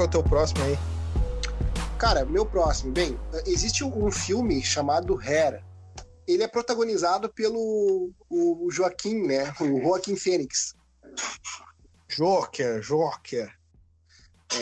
qual 0.00 0.06
é 0.06 0.08
o 0.08 0.10
teu 0.10 0.22
próximo 0.22 0.64
aí. 0.64 0.78
Cara, 1.98 2.24
meu 2.24 2.46
próximo. 2.46 2.90
Bem, 2.90 3.18
existe 3.44 3.84
um 3.84 4.10
filme 4.10 4.62
chamado 4.62 5.18
Hair. 5.18 5.62
Ele 6.26 6.42
é 6.42 6.48
protagonizado 6.48 7.28
pelo 7.28 8.10
o 8.30 8.70
Joaquim, 8.70 9.26
né? 9.26 9.52
O 9.60 9.82
Joaquim 9.82 10.16
Fênix. 10.16 10.74
Joker, 12.08 12.80
Joker. 12.80 13.54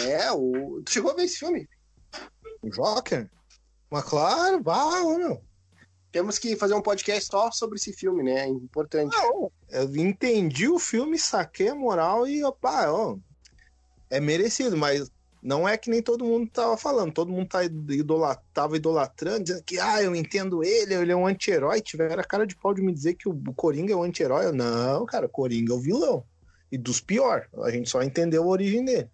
É, 0.00 0.32
o. 0.32 0.82
Tu 0.84 0.92
chegou 0.92 1.12
a 1.12 1.14
ver 1.14 1.24
esse 1.24 1.38
filme? 1.38 1.68
O 2.60 2.68
Joker? 2.68 3.30
Mas 3.90 4.04
claro, 4.04 4.60
vá, 4.60 5.04
meu. 5.04 5.40
Temos 6.10 6.38
que 6.38 6.56
fazer 6.56 6.74
um 6.74 6.82
podcast 6.82 7.26
só 7.30 7.52
sobre 7.52 7.76
esse 7.76 7.92
filme, 7.92 8.24
né? 8.24 8.40
É 8.40 8.48
importante. 8.48 9.14
Não, 9.16 9.52
eu 9.68 9.96
entendi 9.96 10.68
o 10.68 10.80
filme, 10.80 11.16
saquei 11.16 11.68
a 11.68 11.74
moral 11.76 12.26
e, 12.26 12.42
opa, 12.42 12.90
ó, 12.90 13.16
é 14.10 14.18
merecido, 14.18 14.76
mas 14.76 15.10
não 15.42 15.68
é 15.68 15.76
que 15.76 15.90
nem 15.90 16.02
todo 16.02 16.24
mundo 16.24 16.50
tava 16.50 16.76
falando. 16.76 17.12
Todo 17.12 17.32
mundo 17.32 17.48
tá 17.48 17.64
idolat 17.64 18.40
tava 18.52 18.76
idolatrando, 18.76 19.44
dizendo 19.44 19.62
que, 19.62 19.78
ah, 19.78 20.02
eu 20.02 20.14
entendo 20.14 20.64
ele, 20.64 20.94
ele 20.94 21.12
é 21.12 21.16
um 21.16 21.26
anti-herói. 21.26 21.80
Tiveram 21.80 22.20
a 22.20 22.24
cara 22.24 22.46
de 22.46 22.56
pau 22.56 22.74
de 22.74 22.82
me 22.82 22.92
dizer 22.92 23.14
que 23.14 23.28
o 23.28 23.34
Coringa 23.54 23.92
é 23.92 23.96
um 23.96 24.02
anti-herói. 24.02 24.50
Não, 24.52 25.06
cara, 25.06 25.26
o 25.26 25.30
Coringa 25.30 25.72
é 25.72 25.76
o 25.76 25.80
vilão. 25.80 26.24
E 26.70 26.76
dos 26.76 27.00
pior. 27.00 27.48
A 27.62 27.70
gente 27.70 27.88
só 27.88 28.02
entendeu 28.02 28.42
a 28.42 28.46
origem 28.46 28.84
dele. 28.84 29.08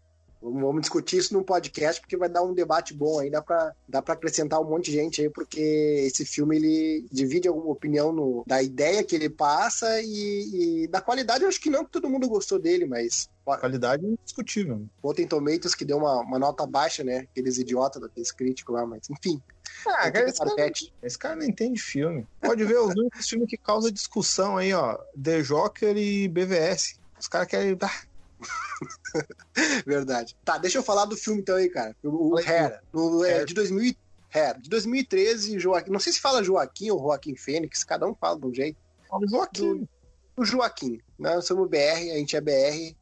Vamos 0.50 0.82
discutir 0.82 1.16
isso 1.16 1.32
num 1.32 1.42
podcast, 1.42 2.00
porque 2.00 2.16
vai 2.16 2.28
dar 2.28 2.42
um 2.42 2.52
debate 2.52 2.92
bom 2.92 3.18
aí, 3.18 3.30
dá 3.30 3.40
pra, 3.40 3.74
dá 3.88 4.02
pra 4.02 4.14
acrescentar 4.14 4.60
um 4.60 4.68
monte 4.68 4.90
de 4.90 4.92
gente 4.92 5.22
aí, 5.22 5.30
porque 5.30 5.60
esse 6.06 6.24
filme 6.26 6.56
ele 6.56 7.06
divide 7.10 7.48
alguma 7.48 7.72
opinião 7.72 8.12
no, 8.12 8.44
da 8.46 8.62
ideia 8.62 9.02
que 9.02 9.14
ele 9.14 9.30
passa 9.30 10.00
e, 10.02 10.82
e 10.82 10.88
da 10.88 11.00
qualidade. 11.00 11.44
Eu 11.44 11.48
acho 11.48 11.60
que 11.60 11.70
não 11.70 11.84
que 11.84 11.92
todo 11.92 12.10
mundo 12.10 12.28
gostou 12.28 12.58
dele, 12.58 12.84
mas 12.84 13.28
qualidade 13.44 14.04
é 14.04 14.08
indiscutível. 14.08 14.86
Rotten 15.02 15.26
Tomatoes 15.26 15.74
que 15.74 15.84
deu 15.84 15.98
uma, 15.98 16.20
uma 16.20 16.38
nota 16.38 16.66
baixa, 16.66 17.02
né? 17.02 17.26
Aqueles 17.30 17.58
idiotas 17.58 18.02
daqueles 18.02 18.30
críticos 18.30 18.74
lá, 18.74 18.86
mas 18.86 19.08
enfim. 19.10 19.40
Ah, 19.86 20.10
cara, 20.10 20.28
esse, 20.28 20.38
cara, 20.38 20.72
esse, 21.02 21.18
cara, 21.18 21.36
não 21.36 21.44
entende 21.44 21.80
filme. 21.80 22.26
Pode 22.40 22.64
ver 22.64 22.78
os 22.78 22.94
únicos 22.94 23.28
filmes 23.28 23.48
que 23.48 23.56
causam 23.56 23.90
discussão 23.90 24.56
aí, 24.56 24.72
ó. 24.72 24.98
The 25.22 25.42
Joker 25.42 25.96
e 25.96 26.28
BVS. 26.28 26.98
Os 27.18 27.28
caras 27.28 27.48
querem. 27.48 27.76
Ah, 27.80 28.02
Verdade. 29.86 30.36
Tá, 30.44 30.58
deixa 30.58 30.78
eu 30.78 30.82
falar 30.82 31.04
do 31.04 31.16
filme 31.16 31.40
então 31.40 31.56
aí, 31.56 31.68
cara. 31.68 31.96
O, 32.02 32.34
o 32.34 32.38
Hair, 32.38 32.80
no, 32.92 33.24
é, 33.24 33.44
de 33.44 33.54
2000, 33.54 33.94
Hair, 34.32 34.60
de 34.60 34.68
2013, 34.68 35.58
Joaquim, 35.58 35.90
não 35.90 36.00
sei 36.00 36.12
se 36.12 36.20
fala 36.20 36.42
Joaquim 36.42 36.90
ou 36.90 36.98
Joaquim 36.98 37.36
Fênix, 37.36 37.84
cada 37.84 38.06
um 38.06 38.14
fala 38.14 38.38
de 38.38 38.46
um 38.46 38.54
jeito. 38.54 38.78
Fala 39.08 39.26
Joaquim. 39.28 39.88
O 40.36 40.44
Joaquim, 40.44 41.00
né? 41.18 41.34
Nós 41.34 41.46
somos 41.46 41.68
BR, 41.68 42.10
a 42.12 42.16
gente 42.16 42.36
é 42.36 42.40
BR, 42.40 42.96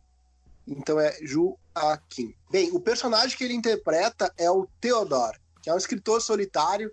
então 0.66 1.00
é 1.00 1.16
Joaquim. 1.22 2.34
Bem, 2.50 2.70
o 2.72 2.80
personagem 2.80 3.36
que 3.36 3.44
ele 3.44 3.54
interpreta 3.54 4.32
é 4.36 4.50
o 4.50 4.68
Theodore, 4.80 5.38
que 5.62 5.70
é 5.70 5.74
um 5.74 5.78
escritor 5.78 6.20
solitário. 6.20 6.92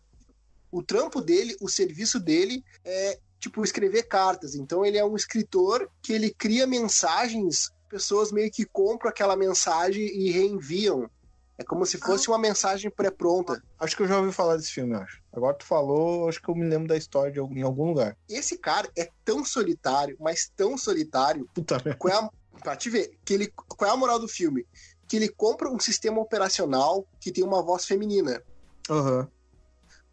O 0.71 0.81
trampo 0.81 1.19
dele, 1.19 1.57
o 1.59 1.67
serviço 1.67 2.19
dele 2.19 2.63
é 2.85 3.19
tipo 3.39 3.63
escrever 3.63 4.03
cartas. 4.03 4.55
Então 4.55 4.85
ele 4.85 4.97
é 4.97 5.03
um 5.03 5.15
escritor 5.15 5.89
que 6.01 6.13
ele 6.13 6.29
cria 6.29 6.67
mensagens 6.67 7.71
pessoas 7.89 8.31
meio 8.31 8.51
que 8.51 8.65
compram 8.65 9.09
aquela 9.09 9.35
mensagem 9.35 10.05
e 10.05 10.31
reenviam. 10.31 11.09
É 11.57 11.63
como 11.63 11.85
se 11.85 11.97
fosse 11.97 12.29
ah. 12.29 12.31
uma 12.31 12.39
mensagem 12.39 12.89
pré-pronta. 12.89 13.61
Acho 13.77 13.97
que 13.97 14.03
eu 14.03 14.07
já 14.07 14.17
ouvi 14.17 14.31
falar 14.31 14.55
desse 14.55 14.71
filme, 14.71 14.95
acho. 14.95 15.21
Agora 15.33 15.53
tu 15.53 15.65
falou, 15.65 16.29
acho 16.29 16.41
que 16.41 16.47
eu 16.47 16.55
me 16.55 16.65
lembro 16.65 16.87
da 16.87 16.95
história 16.95 17.33
de, 17.33 17.39
em 17.39 17.61
algum 17.61 17.87
lugar. 17.87 18.15
Esse 18.29 18.57
cara 18.57 18.89
é 18.97 19.09
tão 19.25 19.43
solitário, 19.43 20.15
mas 20.21 20.49
tão 20.55 20.77
solitário. 20.77 21.49
Puta 21.53 21.77
qual 21.95 22.13
é 22.13 22.17
a, 22.17 22.29
pra 22.61 22.77
te 22.77 22.89
ver, 22.89 23.11
que 23.25 23.33
ele, 23.33 23.47
qual 23.47 23.91
é 23.91 23.93
a 23.93 23.97
moral 23.97 24.19
do 24.19 24.27
filme? 24.27 24.65
Que 25.05 25.17
ele 25.17 25.27
compra 25.27 25.69
um 25.69 25.79
sistema 25.79 26.21
operacional 26.21 27.05
que 27.19 27.31
tem 27.31 27.43
uma 27.43 27.61
voz 27.61 27.85
feminina. 27.85 28.41
Uhum. 28.89 29.27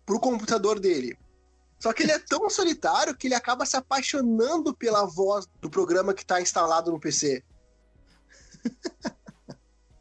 Pro 0.05 0.19
computador 0.19 0.81
dele. 0.81 1.17
Só 1.79 1.93
que 1.93 2.03
ele 2.03 2.13
é 2.13 2.19
tão 2.19 2.51
solitário 2.51 3.17
que 3.17 3.29
ele 3.29 3.35
acaba 3.35 3.65
se 3.65 3.77
apaixonando 3.77 4.75
pela 4.75 5.05
voz 5.05 5.47
do 5.61 5.71
programa 5.71 6.13
que 6.13 6.23
está 6.23 6.41
instalado 6.41 6.91
no 6.91 6.99
PC 6.99 7.45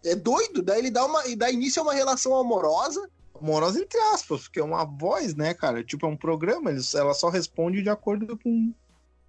é 0.03 0.15
doido, 0.15 0.61
daí 0.61 0.79
ele 0.79 0.91
dá, 0.91 1.05
uma, 1.05 1.25
e 1.27 1.35
dá 1.35 1.49
início 1.49 1.81
a 1.81 1.83
uma 1.83 1.93
relação 1.93 2.35
amorosa. 2.35 3.09
Amorosa 3.33 3.79
entre 3.81 3.99
aspas, 4.13 4.43
porque 4.43 4.59
é 4.59 4.63
uma 4.63 4.85
voz, 4.85 5.35
né, 5.35 5.53
cara? 5.53 5.83
Tipo, 5.83 6.05
é 6.05 6.09
um 6.09 6.17
programa, 6.17 6.71
ela 6.93 7.13
só 7.13 7.29
responde 7.29 7.81
de 7.81 7.89
acordo 7.89 8.37
com. 8.37 8.73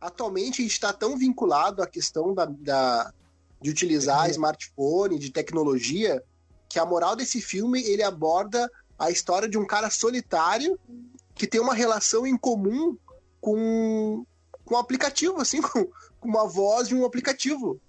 Atualmente 0.01 0.61
a 0.61 0.65
gente 0.65 0.75
está 0.75 0.93
tão 0.93 1.17
vinculado 1.17 1.83
à 1.83 1.87
questão 1.87 2.35
da, 2.35 2.45
da 2.45 3.13
de 3.61 3.71
utilizar 3.71 4.29
é. 4.29 4.31
smartphone, 4.31 5.19
de 5.19 5.31
tecnologia, 5.31 6.23
que 6.69 6.79
a 6.79 6.85
moral 6.85 7.17
desse 7.17 7.41
filme 7.41 7.83
ele 7.83 8.03
aborda 8.03 8.71
a 8.99 9.11
história 9.11 9.49
de 9.49 9.59
um 9.59 9.67
cara 9.67 9.91
solitário 9.91 10.79
que 11.35 11.47
tem 11.47 11.61
uma 11.61 11.75
relação 11.75 12.27
em 12.27 12.37
comum 12.37 12.97
com, 13.41 14.25
com 14.65 14.75
um 14.75 14.79
aplicativo, 14.79 15.41
assim, 15.41 15.61
com, 15.61 15.85
com 16.21 16.29
uma 16.29 16.47
voz 16.47 16.89
de 16.89 16.95
um 16.95 17.05
aplicativo. 17.05 17.81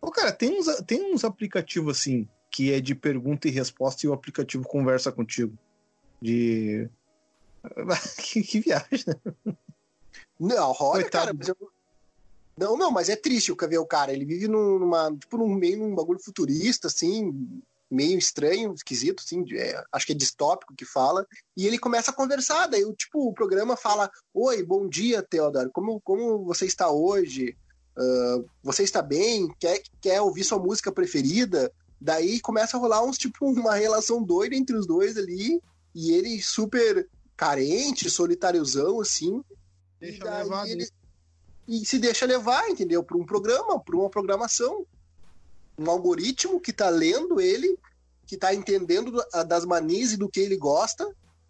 Ô, 0.00 0.10
cara, 0.10 0.32
tem 0.32 0.58
uns, 0.58 0.66
tem 0.86 1.12
uns 1.12 1.24
aplicativos 1.24 1.98
assim, 1.98 2.28
que 2.50 2.72
é 2.72 2.80
de 2.80 2.94
pergunta 2.94 3.48
e 3.48 3.50
resposta 3.50 4.06
e 4.06 4.08
o 4.08 4.12
aplicativo 4.12 4.64
conversa 4.64 5.12
contigo. 5.12 5.56
De. 6.20 6.88
que, 8.18 8.42
que 8.42 8.60
viagem, 8.60 9.04
né? 9.06 9.54
Não, 10.38 10.74
olha, 10.80 11.08
cara, 11.08 11.34
mas 11.34 11.48
eu... 11.48 11.56
Não, 12.56 12.76
não, 12.76 12.90
mas 12.90 13.08
é 13.08 13.16
triste 13.16 13.52
o 13.52 13.56
ver 13.56 13.78
o 13.78 13.86
cara. 13.86 14.12
Ele 14.12 14.24
vive 14.24 14.48
numa, 14.48 15.14
tipo, 15.16 15.36
num 15.36 15.54
meio 15.54 15.78
num 15.78 15.94
bagulho 15.94 16.18
futurista, 16.18 16.88
assim, 16.88 17.62
meio 17.90 18.18
estranho, 18.18 18.72
esquisito, 18.72 19.22
assim, 19.24 19.44
é, 19.54 19.82
acho 19.90 20.06
que 20.06 20.12
é 20.12 20.16
distópico 20.16 20.74
que 20.74 20.84
fala, 20.84 21.26
e 21.56 21.66
ele 21.66 21.78
começa 21.78 22.10
a 22.10 22.14
conversar, 22.14 22.68
daí, 22.68 22.84
tipo, 22.94 23.28
o 23.28 23.34
programa 23.34 23.76
fala, 23.76 24.10
oi, 24.32 24.62
bom 24.62 24.88
dia, 24.88 25.22
Theodore, 25.22 25.70
como, 25.72 26.00
como 26.00 26.44
você 26.44 26.66
está 26.66 26.90
hoje? 26.90 27.56
Uh, 28.00 28.48
você 28.62 28.82
está 28.82 29.02
bem? 29.02 29.54
Quer, 29.58 29.82
quer 30.00 30.22
ouvir 30.22 30.42
sua 30.42 30.58
música 30.58 30.90
preferida? 30.90 31.70
Daí 32.00 32.40
começa 32.40 32.76
a 32.76 32.80
rolar 32.80 33.04
uns 33.04 33.18
tipo 33.18 33.44
uma 33.44 33.74
relação 33.74 34.22
doida 34.22 34.56
entre 34.56 34.74
os 34.74 34.86
dois 34.86 35.18
ali, 35.18 35.60
e 35.94 36.12
ele 36.12 36.40
super 36.40 37.06
carente, 37.36 38.08
solitáriozão, 38.08 39.00
assim. 39.00 39.44
Deixa 40.00 40.24
e 40.24 40.30
levar 40.30 40.66
ele, 40.66 40.88
e 41.68 41.84
se 41.84 41.98
deixa 41.98 42.24
levar, 42.24 42.70
entendeu? 42.70 43.04
Para 43.04 43.18
um 43.18 43.26
programa, 43.26 43.78
para 43.78 43.96
uma 43.96 44.08
programação. 44.08 44.86
Um 45.78 45.90
algoritmo 45.90 46.58
que 46.58 46.70
está 46.70 46.88
lendo 46.88 47.40
ele, 47.40 47.78
que 48.26 48.34
está 48.34 48.54
entendendo 48.54 49.22
das 49.46 49.64
manias 49.66 50.12
e 50.12 50.16
do 50.16 50.28
que 50.28 50.40
ele 50.40 50.56
gosta, 50.56 51.06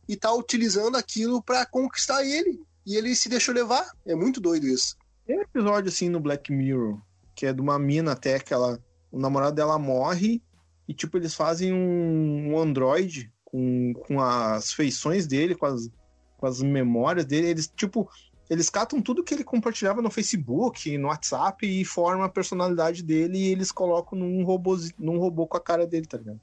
e 0.08 0.14
está 0.14 0.32
utilizando 0.32 0.96
aquilo 0.96 1.40
para 1.40 1.64
conquistar 1.64 2.24
ele. 2.24 2.60
E 2.84 2.96
ele 2.96 3.14
se 3.14 3.28
deixou 3.28 3.54
levar. 3.54 3.88
É 4.04 4.14
muito 4.14 4.40
doido 4.40 4.66
isso. 4.66 4.96
Tem 5.30 5.38
um 5.38 5.42
episódio 5.42 5.88
assim 5.88 6.08
no 6.08 6.18
Black 6.18 6.50
Mirror, 6.50 7.00
que 7.36 7.46
é 7.46 7.52
de 7.52 7.60
uma 7.60 7.78
mina 7.78 8.10
até 8.10 8.40
que 8.40 8.52
ela, 8.52 8.82
o 9.12 9.16
namorado 9.20 9.54
dela 9.54 9.78
morre 9.78 10.42
e 10.88 10.92
tipo 10.92 11.16
eles 11.16 11.36
fazem 11.36 11.72
um, 11.72 12.50
um 12.50 12.58
android 12.58 13.32
com, 13.44 13.92
com 13.92 14.20
as 14.20 14.72
feições 14.72 15.28
dele, 15.28 15.54
com 15.54 15.66
as, 15.66 15.88
com 16.36 16.46
as 16.46 16.60
memórias 16.60 17.24
dele, 17.24 17.46
eles 17.46 17.68
tipo 17.68 18.10
eles 18.50 18.68
catam 18.68 19.00
tudo 19.00 19.22
que 19.22 19.32
ele 19.32 19.44
compartilhava 19.44 20.02
no 20.02 20.10
Facebook, 20.10 20.98
no 20.98 21.06
WhatsApp 21.06 21.64
e 21.64 21.84
formam 21.84 22.24
a 22.24 22.28
personalidade 22.28 23.00
dele 23.00 23.38
e 23.38 23.52
eles 23.52 23.70
colocam 23.70 24.18
num 24.18 24.42
robô, 24.42 24.76
num 24.98 25.20
robô 25.20 25.46
com 25.46 25.56
a 25.56 25.60
cara 25.60 25.86
dele, 25.86 26.06
tá 26.06 26.18
ligado? 26.18 26.40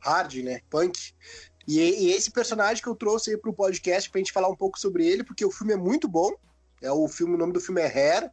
Hard, 0.00 0.36
né? 0.36 0.62
Punk. 0.70 1.12
E, 1.68 1.80
e, 1.80 2.12
esse 2.12 2.30
personagem 2.30 2.82
que 2.82 2.88
eu 2.88 2.96
trouxe 2.96 3.30
aí 3.30 3.36
pro 3.36 3.52
podcast 3.52 4.08
pra 4.08 4.20
gente 4.20 4.32
falar 4.32 4.48
um 4.48 4.56
pouco 4.56 4.80
sobre 4.80 5.06
ele, 5.06 5.22
porque 5.22 5.44
o 5.44 5.50
filme 5.50 5.74
é 5.74 5.76
muito 5.76 6.08
bom. 6.08 6.30
É 6.80 6.90
o 6.90 7.06
filme, 7.08 7.34
o 7.34 7.38
nome 7.38 7.52
do 7.52 7.60
filme 7.60 7.80
é 7.80 7.86
Hair, 7.86 8.30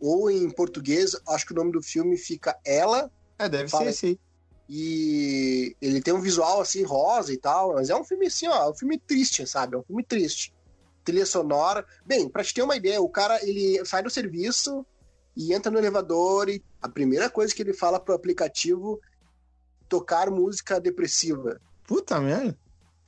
ou 0.00 0.30
em 0.30 0.48
português, 0.50 1.16
acho 1.28 1.46
que 1.46 1.52
o 1.52 1.56
nome 1.56 1.72
do 1.72 1.82
filme 1.82 2.16
fica 2.16 2.58
Ela. 2.64 3.10
É, 3.38 3.48
deve 3.48 3.68
ser 3.68 3.92
sim. 3.92 4.18
E 4.68 5.74
ele 5.80 6.02
tem 6.02 6.12
um 6.12 6.20
visual 6.20 6.60
assim 6.60 6.82
rosa 6.82 7.32
e 7.32 7.38
tal, 7.38 7.74
mas 7.74 7.88
é 7.88 7.96
um 7.96 8.04
filme 8.04 8.26
assim, 8.26 8.46
ó, 8.46 8.66
é 8.66 8.70
um 8.70 8.74
filme 8.74 8.98
triste, 8.98 9.46
sabe? 9.46 9.74
É 9.74 9.78
um 9.78 9.82
filme 9.82 10.04
triste. 10.04 10.54
Trilha 11.04 11.24
sonora. 11.24 11.86
Bem, 12.04 12.28
pra 12.28 12.44
te 12.44 12.52
ter 12.52 12.62
uma 12.62 12.76
ideia, 12.76 13.00
o 13.00 13.08
cara 13.08 13.42
ele 13.42 13.82
sai 13.86 14.02
do 14.02 14.10
serviço 14.10 14.84
e 15.34 15.54
entra 15.54 15.72
no 15.72 15.78
elevador 15.78 16.50
e 16.50 16.62
a 16.82 16.88
primeira 16.88 17.30
coisa 17.30 17.54
que 17.54 17.62
ele 17.62 17.72
fala 17.72 17.98
pro 17.98 18.14
aplicativo 18.14 19.00
tocar 19.88 20.30
música 20.30 20.78
depressiva. 20.78 21.58
Puta 21.86 22.20
merda. 22.20 22.58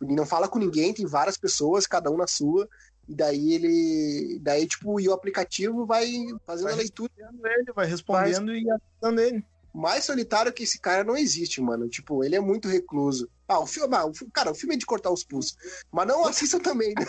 Ele 0.00 0.14
não 0.14 0.24
fala 0.24 0.48
com 0.48 0.58
ninguém, 0.58 0.94
tem 0.94 1.04
várias 1.04 1.36
pessoas, 1.36 1.86
cada 1.86 2.10
um 2.10 2.16
na 2.16 2.26
sua. 2.26 2.66
E 3.10 3.14
daí 3.14 3.54
ele. 3.54 4.38
Daí, 4.40 4.68
tipo, 4.68 5.00
e 5.00 5.08
o 5.08 5.12
aplicativo 5.12 5.84
vai 5.84 6.06
fazendo 6.46 6.66
vai 6.66 6.74
a 6.74 6.76
leitura. 6.76 7.10
Ele, 7.18 7.72
vai 7.74 7.84
respondendo 7.84 8.46
vai... 8.46 8.60
e 8.60 8.70
ajudando 8.70 9.18
ele. 9.18 9.44
Mais 9.74 10.04
solitário 10.04 10.52
que 10.52 10.62
esse 10.62 10.78
cara 10.78 11.02
não 11.02 11.16
existe, 11.16 11.60
mano. 11.60 11.88
Tipo, 11.88 12.22
ele 12.22 12.36
é 12.36 12.40
muito 12.40 12.68
recluso. 12.68 13.28
Ah, 13.48 13.58
o 13.58 13.66
filme. 13.66 13.96
Ah, 13.96 14.06
o, 14.06 14.12
cara, 14.32 14.52
o 14.52 14.54
filme 14.54 14.76
é 14.76 14.78
de 14.78 14.86
cortar 14.86 15.10
os 15.10 15.24
pulsos. 15.24 15.56
Mas 15.90 16.06
não 16.06 16.24
assistam 16.24 16.60
também, 16.60 16.94
né? 16.96 17.04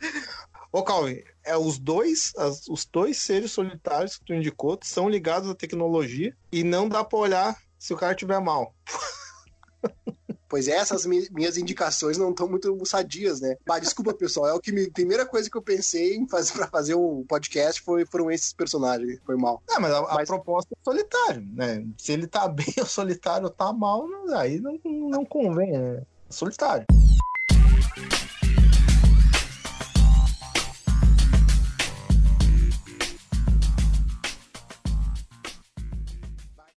Ô, 0.72 0.82
Calvin, 0.82 1.22
é, 1.44 1.56
os 1.56 1.78
dois, 1.78 2.32
as, 2.36 2.66
os 2.66 2.84
dois 2.86 3.18
seres 3.18 3.52
solitários 3.52 4.18
que 4.18 4.24
tu 4.24 4.34
indicou 4.34 4.76
são 4.82 5.08
ligados 5.08 5.48
à 5.48 5.54
tecnologia 5.54 6.36
e 6.50 6.64
não 6.64 6.88
dá 6.88 7.04
pra 7.04 7.18
olhar 7.20 7.56
se 7.78 7.94
o 7.94 7.96
cara 7.96 8.16
tiver 8.16 8.40
mal. 8.40 8.74
Pois 10.48 10.66
é, 10.66 10.72
essas 10.72 11.04
minhas 11.04 11.58
indicações 11.58 12.16
não 12.16 12.30
estão 12.30 12.48
muito 12.48 12.78
sadias, 12.86 13.40
né? 13.40 13.56
Bah, 13.66 13.78
desculpa, 13.78 14.14
pessoal. 14.14 14.48
É 14.48 14.54
o 14.54 14.60
que 14.60 14.72
me, 14.72 14.86
a 14.86 14.90
primeira 14.90 15.26
coisa 15.26 15.50
que 15.50 15.56
eu 15.56 15.62
pensei 15.62 16.16
em 16.16 16.26
fazer 16.28 16.54
para 16.54 16.66
fazer 16.66 16.94
o 16.94 17.24
podcast 17.28 17.82
foi, 17.82 18.06
foram 18.06 18.30
esses 18.30 18.52
personagens. 18.52 19.20
Foi 19.24 19.36
mal. 19.36 19.62
É, 19.70 19.78
mas 19.78 19.92
a, 19.92 20.02
mas 20.02 20.30
a, 20.30 20.34
proposta 20.34 20.74
é 20.74 20.84
solitário, 20.84 21.46
né? 21.52 21.84
Se 21.98 22.12
ele 22.12 22.26
tá 22.26 22.48
bem 22.48 22.74
ou 22.78 22.86
solitário 22.86 23.44
ou 23.44 23.50
tá 23.50 23.72
mal, 23.72 24.06
aí 24.34 24.60
não, 24.60 24.78
não 24.84 25.24
convém, 25.24 25.72
né? 25.72 26.02
Solitário. 26.30 26.86